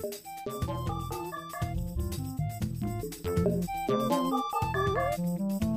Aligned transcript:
Thank 0.00 0.14
you. 5.62 5.71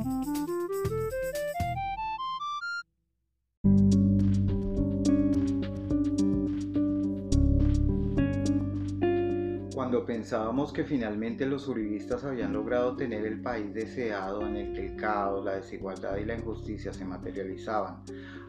Cuando 9.76 10.05
pensábamos 10.05 10.71
que 10.71 10.85
finalmente 10.85 11.46
los 11.46 11.67
uribistas 11.67 12.23
habían 12.23 12.53
logrado 12.53 12.96
tener 12.96 13.26
el 13.26 13.41
país 13.41 13.73
deseado 13.73 14.47
en 14.47 14.55
el 14.55 14.71
que 14.71 14.85
el 14.85 14.96
caos, 14.96 15.44
la 15.44 15.55
desigualdad 15.55 16.16
y 16.16 16.23
la 16.23 16.38
injusticia 16.38 16.94
se 16.94 17.03
materializaban 17.03 18.02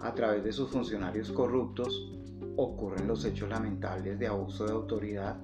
a 0.02 0.14
través 0.14 0.44
de 0.44 0.52
sus 0.52 0.70
funcionarios 0.70 1.32
corruptos, 1.32 2.12
ocurren 2.54 3.08
los 3.08 3.24
hechos 3.24 3.48
lamentables 3.48 4.20
de 4.20 4.28
abuso 4.28 4.66
de 4.66 4.72
autoridad 4.74 5.36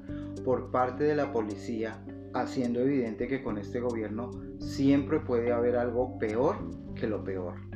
por 0.45 0.71
parte 0.71 1.03
de 1.03 1.17
la 1.17 1.33
policía, 1.33 2.01
haciendo 2.33 2.79
evidente 2.79 3.27
que 3.27 3.43
con 3.43 3.59
este 3.59 3.81
gobierno 3.81 4.31
siempre 4.61 5.19
puede 5.19 5.51
haber 5.51 5.75
algo 5.75 6.17
peor 6.17 6.59
que 6.95 7.09
lo 7.09 7.25
peor. 7.25 7.72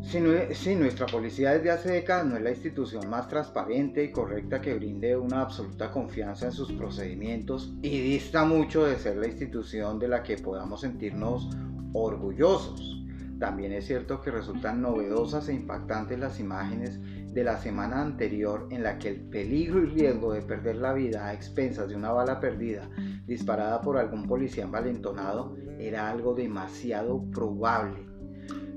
Si, 0.00 0.74
nuestra 0.74 1.06
policía 1.06 1.52
desde 1.52 1.70
hace 1.70 1.90
décadas 1.90 2.26
no 2.26 2.36
es 2.36 2.42
la 2.42 2.50
institución 2.50 3.10
más 3.10 3.28
transparente 3.28 4.02
y 4.02 4.10
correcta 4.10 4.60
que 4.60 4.74
brinde 4.74 5.16
una 5.16 5.42
absoluta 5.42 5.90
confianza 5.90 6.46
en 6.46 6.52
sus 6.52 6.72
procedimientos 6.72 7.74
y 7.82 8.00
dista 8.00 8.44
mucho 8.44 8.86
de 8.86 8.96
ser 8.96 9.16
la 9.16 9.26
institución 9.26 9.98
de 9.98 10.08
la 10.08 10.22
que 10.22 10.38
podamos 10.38 10.80
sentirnos 10.80 11.50
orgullosos. 11.92 13.04
También 13.38 13.72
es 13.72 13.86
cierto 13.86 14.20
que 14.22 14.30
resultan 14.30 14.80
novedosas 14.80 15.48
e 15.48 15.54
impactantes 15.54 16.18
las 16.18 16.40
imágenes 16.40 16.98
de 17.34 17.44
la 17.44 17.58
semana 17.58 18.00
anterior 18.00 18.66
en 18.70 18.82
la 18.82 18.98
que 18.98 19.10
el 19.10 19.20
peligro 19.20 19.82
y 19.82 19.86
riesgo 19.86 20.32
de 20.32 20.42
perder 20.42 20.76
la 20.76 20.94
vida 20.94 21.26
a 21.26 21.34
expensas 21.34 21.88
de 21.88 21.96
una 21.96 22.12
bala 22.12 22.40
perdida 22.40 22.88
disparada 23.26 23.80
por 23.82 23.98
algún 23.98 24.26
policía 24.26 24.64
envalentonado 24.64 25.54
era 25.78 26.10
algo 26.10 26.34
demasiado 26.34 27.22
probable 27.30 28.07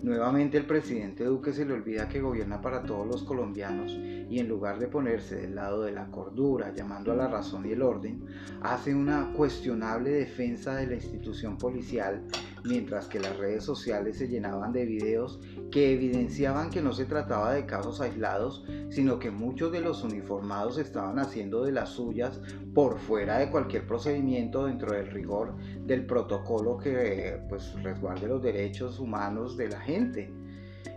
Nuevamente 0.04 0.58
el 0.58 0.66
presidente 0.66 1.26
Duque 1.26 1.54
se 1.54 1.64
le 1.64 1.74
olvida 1.74 2.10
que 2.10 2.22
gobierna 2.22 2.60
para 2.60 2.82
todos 2.82 3.06
los 3.06 3.22
colombianos 3.22 3.92
y 3.92 4.40
en 4.40 4.48
lugar 4.48 4.80
de 4.80 4.88
ponerse 4.88 5.36
del 5.36 5.54
lado 5.54 5.84
de 5.84 5.92
la 5.92 6.08
cordura, 6.10 6.74
llamando 6.74 7.12
a 7.12 7.16
la 7.16 7.28
razón 7.28 7.68
y 7.68 7.74
el 7.74 7.84
orden, 7.84 8.26
hace 8.64 8.96
una 8.96 9.32
cuestionable 9.34 10.10
defensa 10.10 10.76
de 10.76 10.88
la 10.88 10.96
institución 10.96 11.56
policial, 11.60 12.24
mientras 12.64 13.08
que 13.08 13.20
las 13.20 13.38
redes 13.38 13.64
sociales 13.64 14.18
se 14.18 14.28
llenaban 14.28 14.72
de 14.74 14.86
videos 14.86 15.40
que 15.70 15.94
evidenciaban 15.94 16.72
que 16.72 16.82
no 16.82 16.94
se 16.94 17.06
trataba 17.06 17.54
de 17.54 17.68
casos 17.68 18.02
aislados, 18.02 18.66
sino 18.90 19.20
que 19.20 19.30
muchos 19.30 19.72
de 19.72 19.82
los 19.82 20.04
uniformados 20.04 20.80
estaban 20.80 21.20
haciendo 21.20 21.64
de 21.64 21.74
las 21.74 21.90
suyas 21.90 22.42
por 22.74 22.98
fuera 22.98 23.38
de 23.38 23.52
cualquier 23.52 23.86
procedimiento 23.86 24.66
dentro 24.66 24.94
del 24.94 25.12
rigor 25.12 25.56
del 25.86 26.06
protocolo 26.08 26.78
que 26.78 27.40
pues 27.50 27.74
resguarde 27.84 28.28
los 28.28 28.42
derechos 28.42 29.00
humanos 29.00 29.58
de 29.58 29.70
la 29.70 29.80
gente 29.80 29.91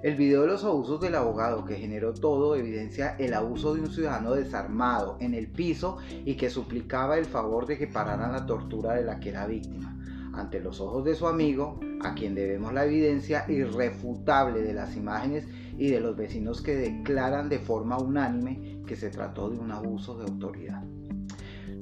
el 0.03 0.17
video 0.17 0.43
de 0.43 0.49
los 0.49 0.65
abusos 0.65 1.01
del 1.01 1.15
abogado 1.15 1.65
que 1.65 1.77
generó 1.77 2.15
todo 2.15 2.57
evidencia 2.57 3.17
el 3.19 3.35
abuso 3.35 3.75
de 3.75 3.81
un 3.81 3.91
ciudadano 3.91 4.35
desarmado 4.35 5.17
en 5.21 5.35
el 5.35 5.49
piso 5.49 5.99
y 6.25 6.35
que 6.35 6.51
suplicaba 6.51 7.19
el 7.19 7.25
favor 7.25 7.67
de 7.67 7.79
que 7.79 7.87
pararan 7.87 8.33
la 8.33 8.47
tortura 8.47 8.95
de 8.95 9.05
la 9.05 9.19
que 9.19 9.31
era 9.31 9.47
víctima. 9.47 9.99
Ante 10.35 10.61
los 10.61 10.81
ojos 10.81 11.05
de 11.05 11.15
su 11.15 11.27
amigo, 11.27 11.81
a 12.03 12.15
quien 12.15 12.35
debemos 12.35 12.73
la 12.73 12.85
evidencia 12.85 13.45
irrefutable 13.49 14.63
de 14.63 14.75
las 14.75 14.97
imágenes 14.97 15.47
y 15.79 15.91
de 15.91 16.01
los 16.01 16.17
vecinos 16.17 16.61
que 16.61 16.77
declaran 16.77 17.49
de 17.49 17.59
forma 17.59 17.99
unánime 17.99 18.83
que 18.87 18.97
se 18.97 19.11
trató 19.11 19.49
de 19.49 19.59
un 19.59 19.71
abuso 19.71 20.19
de 20.19 20.25
autoridad. 20.25 20.85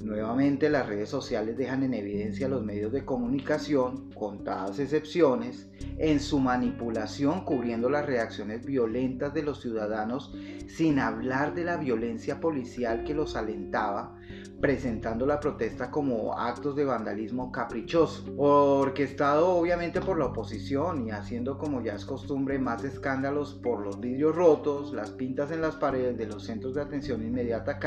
Nuevamente 0.03 0.69
las 0.69 0.85
redes 0.85 1.07
sociales 1.07 1.55
dejan 1.55 1.81
en 1.83 1.93
evidencia 1.93 2.49
los 2.49 2.61
medios 2.61 2.91
de 2.91 3.05
comunicación, 3.05 4.11
contadas 4.11 4.77
excepciones, 4.77 5.69
en 5.97 6.19
su 6.19 6.39
manipulación 6.39 7.45
cubriendo 7.45 7.89
las 7.89 8.05
reacciones 8.05 8.65
violentas 8.65 9.33
de 9.33 9.43
los 9.43 9.61
ciudadanos 9.61 10.35
sin 10.67 10.99
hablar 10.99 11.55
de 11.55 11.63
la 11.63 11.77
violencia 11.77 12.41
policial 12.41 13.05
que 13.05 13.13
los 13.13 13.37
alentaba, 13.37 14.19
presentando 14.59 15.25
la 15.25 15.39
protesta 15.39 15.89
como 15.89 16.37
actos 16.37 16.75
de 16.75 16.83
vandalismo 16.83 17.49
caprichoso, 17.49 18.25
orquestado 18.35 19.51
obviamente 19.51 20.01
por 20.01 20.19
la 20.19 20.25
oposición 20.25 21.07
y 21.07 21.11
haciendo 21.11 21.57
como 21.57 21.81
ya 21.81 21.95
es 21.95 22.03
costumbre 22.03 22.59
más 22.59 22.83
escándalos 22.83 23.53
por 23.53 23.79
los 23.79 24.01
vidrios 24.01 24.35
rotos, 24.35 24.91
las 24.91 25.11
pintas 25.11 25.49
en 25.51 25.61
las 25.61 25.77
paredes 25.77 26.17
de 26.17 26.27
los 26.27 26.43
centros 26.43 26.73
de 26.73 26.81
atención 26.81 27.25
inmediata 27.25 27.79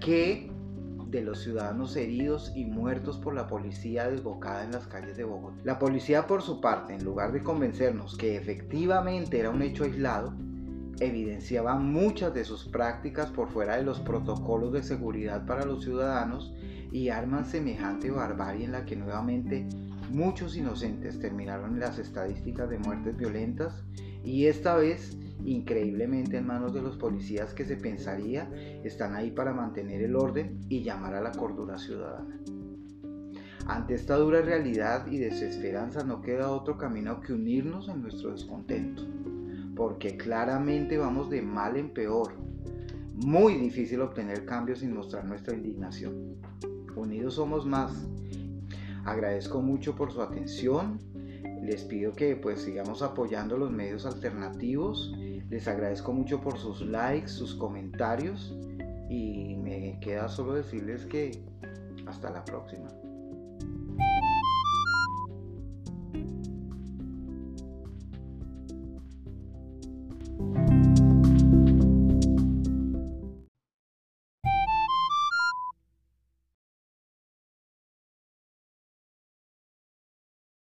que 0.00 0.51
de 1.12 1.22
los 1.22 1.42
ciudadanos 1.42 1.94
heridos 1.94 2.52
y 2.56 2.64
muertos 2.64 3.18
por 3.18 3.34
la 3.34 3.46
policía 3.46 4.08
desbocada 4.08 4.64
en 4.64 4.72
las 4.72 4.86
calles 4.86 5.16
de 5.16 5.24
Bogotá. 5.24 5.60
La 5.62 5.78
policía 5.78 6.26
por 6.26 6.42
su 6.42 6.60
parte, 6.60 6.94
en 6.94 7.04
lugar 7.04 7.32
de 7.32 7.42
convencernos 7.42 8.16
que 8.16 8.36
efectivamente 8.36 9.38
era 9.38 9.50
un 9.50 9.62
hecho 9.62 9.84
aislado, 9.84 10.34
evidenciaba 11.00 11.76
muchas 11.76 12.32
de 12.32 12.44
sus 12.44 12.64
prácticas 12.64 13.30
por 13.30 13.50
fuera 13.50 13.76
de 13.76 13.82
los 13.82 14.00
protocolos 14.00 14.72
de 14.72 14.82
seguridad 14.82 15.44
para 15.44 15.66
los 15.66 15.84
ciudadanos 15.84 16.54
y 16.90 17.10
arman 17.10 17.44
semejante 17.44 18.10
barbarie 18.10 18.64
en 18.64 18.72
la 18.72 18.86
que 18.86 18.96
nuevamente 18.96 19.68
muchos 20.10 20.56
inocentes 20.56 21.18
terminaron 21.18 21.74
en 21.74 21.80
las 21.80 21.98
estadísticas 21.98 22.70
de 22.70 22.78
muertes 22.78 23.16
violentas 23.16 23.84
y 24.24 24.46
esta 24.46 24.76
vez 24.76 25.16
increíblemente 25.44 26.36
en 26.36 26.46
manos 26.46 26.72
de 26.72 26.82
los 26.82 26.96
policías 26.96 27.54
que 27.54 27.64
se 27.64 27.76
pensaría 27.76 28.50
están 28.84 29.14
ahí 29.14 29.30
para 29.30 29.52
mantener 29.52 30.02
el 30.02 30.16
orden 30.16 30.60
y 30.68 30.82
llamar 30.82 31.14
a 31.14 31.20
la 31.20 31.32
cordura 31.32 31.78
ciudadana. 31.78 32.38
Ante 33.66 33.94
esta 33.94 34.16
dura 34.16 34.42
realidad 34.42 35.06
y 35.06 35.18
desesperanza 35.18 36.02
no 36.02 36.20
queda 36.20 36.50
otro 36.50 36.76
camino 36.76 37.20
que 37.20 37.32
unirnos 37.32 37.88
en 37.88 38.02
nuestro 38.02 38.32
descontento, 38.32 39.04
porque 39.76 40.16
claramente 40.16 40.98
vamos 40.98 41.30
de 41.30 41.42
mal 41.42 41.76
en 41.76 41.92
peor. 41.92 42.34
Muy 43.14 43.54
difícil 43.54 44.00
obtener 44.00 44.44
cambios 44.44 44.80
sin 44.80 44.92
mostrar 44.92 45.24
nuestra 45.24 45.54
indignación. 45.54 46.36
Unidos 46.96 47.34
somos 47.34 47.64
más. 47.64 48.08
Agradezco 49.04 49.62
mucho 49.62 49.94
por 49.94 50.12
su 50.12 50.20
atención. 50.22 50.98
Les 51.62 51.84
pido 51.84 52.12
que 52.12 52.36
pues 52.36 52.62
sigamos 52.62 53.02
apoyando 53.02 53.56
los 53.56 53.70
medios 53.70 54.04
alternativos 54.04 55.12
les 55.52 55.68
agradezco 55.68 56.14
mucho 56.14 56.40
por 56.40 56.56
sus 56.58 56.80
likes, 56.80 57.28
sus 57.28 57.54
comentarios 57.54 58.56
y 59.10 59.54
me 59.56 60.00
queda 60.00 60.26
solo 60.26 60.54
decirles 60.54 61.04
que 61.04 61.44
hasta 62.06 62.30
la 62.30 62.42
próxima. 62.42 62.88